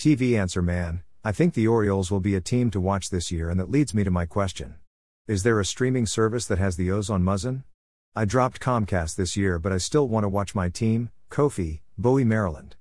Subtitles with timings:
[0.00, 3.50] TV Answer Man, I think the Orioles will be a team to watch this year,
[3.50, 4.76] and that leads me to my question.
[5.28, 7.64] Is there a streaming service that has the O's on MASN?
[8.16, 12.24] I dropped Comcast this year, but I still want to watch my team, Kofi, Bowie,
[12.24, 12.76] Maryland.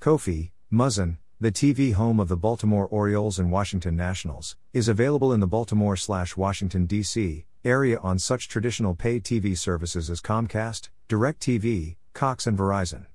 [0.00, 5.40] Kofi, MASN, the TV home of the Baltimore Orioles and Washington Nationals, is available in
[5.40, 7.44] the Baltimore slash Washington, D.C.
[7.64, 13.06] area on such traditional pay TV services as Comcast, DirecTV, Cox, and Verizon.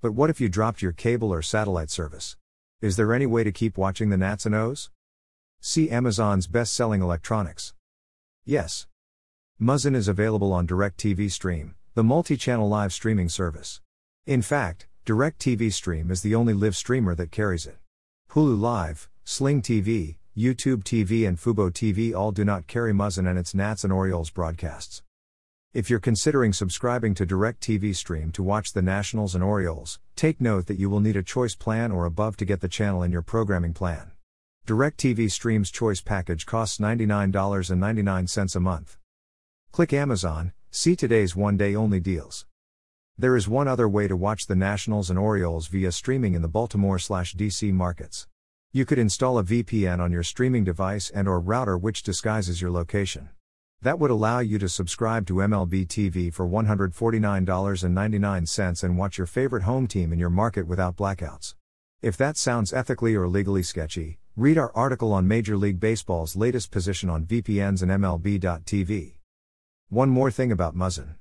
[0.00, 2.36] But what if you dropped your cable or satellite service?
[2.80, 4.88] Is there any way to keep watching the Nats and O's?
[5.60, 7.74] See Amazon's best selling electronics.
[8.44, 8.86] Yes.
[9.60, 13.80] MASN is available on DirecTV Stream, the multi channel live streaming service.
[14.26, 17.78] In fact, DirecTV Stream is the only live streamer that carries it.
[18.30, 23.36] Hulu Live, Sling TV, YouTube TV, and Fubo TV all do not carry MASN and
[23.40, 25.02] its Nats and Orioles broadcasts.
[25.74, 30.66] If you're considering subscribing to DirecTV Stream to watch the Nationals and Orioles, take note
[30.66, 33.22] that you will need a choice plan or above to get the channel in your
[33.22, 34.10] programming plan.
[34.66, 38.98] DirecTV Stream's choice package costs $99.99 a month.
[39.70, 42.46] Click Amazon, see today's one day only deals.
[43.16, 46.48] There is one other way to watch the Nationals and Orioles via streaming in the
[46.48, 48.26] Baltimore DC markets.
[48.72, 52.72] You could install a VPN on your streaming device and or router which disguises your
[52.72, 53.30] location.
[53.82, 59.62] That would allow you to subscribe to MLB TV for $149.99 and watch your favorite
[59.62, 61.54] home team in your market without blackouts.
[62.02, 66.72] If that sounds ethically or legally sketchy, read our article on Major League Baseball's latest
[66.72, 69.14] position on VPNs and MLB.tv.
[69.90, 71.14] One more thing about MASN.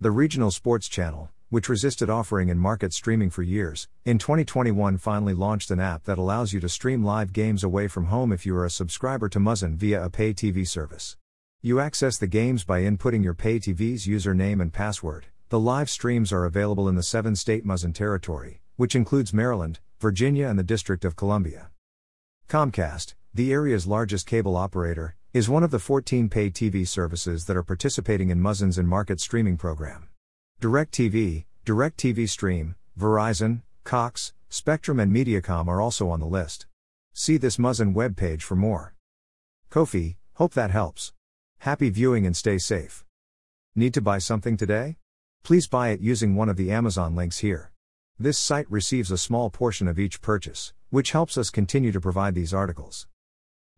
[0.00, 5.34] The regional sports channel, which resisted offering in market streaming for years, in 2021 finally
[5.34, 8.56] launched an app that allows you to stream live games away from home if you
[8.56, 11.16] are a subscriber to MASN via a pay TV service.
[11.62, 15.26] You access the games by inputting your pay TV's username and password.
[15.48, 20.48] The live streams are available in the seven state MASN territory, which includes Maryland, Virginia,
[20.48, 21.70] and the District of Columbia.
[22.48, 27.56] Comcast, the area's largest cable operator, is one of the 14 pay TV services that
[27.56, 30.08] are participating in MASN's in market streaming program.
[30.60, 36.66] DirecTV, DirecTV Stream, Verizon, Cox, Spectrum, and Mediacom are also on the list.
[37.12, 38.94] See this MASN webpage for more.
[39.70, 41.12] Kofi, hope that helps.
[41.58, 43.04] Happy viewing and stay safe.
[43.74, 44.96] Need to buy something today?
[45.42, 47.72] Please buy it using one of the Amazon links here.
[48.18, 52.34] This site receives a small portion of each purchase, which helps us continue to provide
[52.34, 53.06] these articles.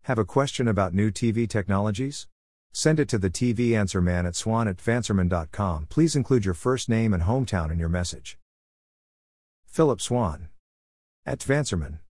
[0.03, 2.27] Have a question about new TV technologies?
[2.71, 5.87] Send it to the TV Answer Man at swan at.
[5.89, 8.37] Please include your first name and hometown in your message.
[9.65, 10.49] Philip Swan.
[11.25, 11.99] At Vanserman.